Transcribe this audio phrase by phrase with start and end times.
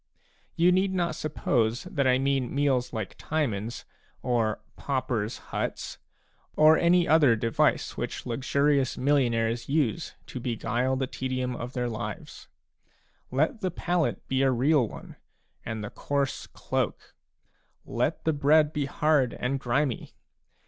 [0.55, 3.85] You need not suppose that I mean meals like Timon's,
[4.23, 6.01] or" paupers' huts/' b
[6.55, 12.47] or any other device which luxurious millionaires use to beguile the tedium of their lives.
[13.29, 15.17] Let the pallet be a real one,
[15.63, 17.13] and the coarse cloak;
[17.85, 20.13] let the bread be hard and grimy.